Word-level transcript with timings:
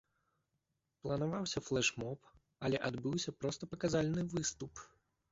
Планаваўся 1.01 1.59
флэш-моб, 1.67 2.19
але 2.69 2.77
адбыўся 2.89 3.33
проста 3.43 3.69
паказальны 3.75 4.21
выступ. 4.33 4.73